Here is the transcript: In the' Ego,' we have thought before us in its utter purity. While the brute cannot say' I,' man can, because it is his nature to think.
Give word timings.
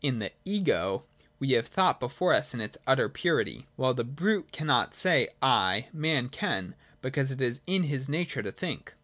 In 0.03 0.17
the' 0.17 0.31
Ego,' 0.53 1.05
we 1.37 1.51
have 1.51 1.67
thought 1.67 1.99
before 1.99 2.33
us 2.33 2.55
in 2.55 2.59
its 2.59 2.75
utter 2.87 3.07
purity. 3.07 3.67
While 3.75 3.93
the 3.93 4.03
brute 4.03 4.51
cannot 4.51 4.95
say' 4.95 5.27
I,' 5.43 5.89
man 5.93 6.27
can, 6.27 6.73
because 7.03 7.29
it 7.31 7.39
is 7.39 7.61
his 7.67 8.09
nature 8.09 8.41
to 8.41 8.51
think. 8.51 8.95